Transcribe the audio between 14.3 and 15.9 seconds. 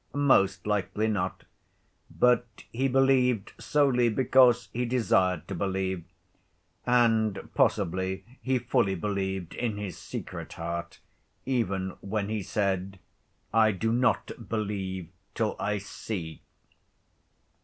believe till I